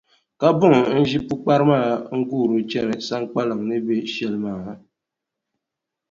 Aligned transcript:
Ka 0.39 0.47
buŋa 0.59 0.79
ʒi 1.07 1.17
pukpara 1.27 1.65
maa, 1.69 1.89
n-guuri 2.19 2.59
chani 2.71 2.95
Saŋkpaliŋ 3.07 3.59
ni 3.69 3.77
be 3.85 3.93
shɛli 4.13 4.39
maa. 4.45 4.69